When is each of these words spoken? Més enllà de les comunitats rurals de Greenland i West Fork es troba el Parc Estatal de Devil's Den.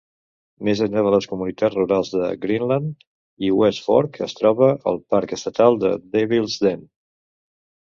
Més 0.69 0.79
enllà 0.85 1.01
de 1.07 1.09
les 1.15 1.27
comunitats 1.33 1.77
rurals 1.79 2.09
de 2.13 2.29
Greenland 2.45 3.05
i 3.49 3.53
West 3.59 3.85
Fork 3.91 4.19
es 4.29 4.35
troba 4.41 4.73
el 4.93 4.99
Parc 5.15 5.37
Estatal 5.41 5.81
de 5.87 5.95
Devil's 6.19 6.59
Den. 6.67 6.85